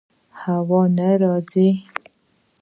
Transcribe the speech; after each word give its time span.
هوا 0.41 0.81
نه 0.97 1.09
راځي 1.21 1.67